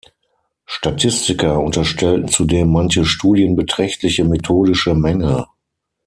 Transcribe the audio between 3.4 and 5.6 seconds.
beträchtliche methodische Mängel.